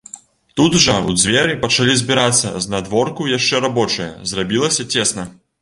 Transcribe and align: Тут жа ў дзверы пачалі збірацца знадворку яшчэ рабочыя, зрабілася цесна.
Тут 0.59 0.77
жа 0.85 0.93
ў 1.09 1.11
дзверы 1.19 1.53
пачалі 1.67 1.99
збірацца 2.01 2.55
знадворку 2.67 3.31
яшчэ 3.37 3.63
рабочыя, 3.69 4.11
зрабілася 4.33 4.91
цесна. 4.99 5.33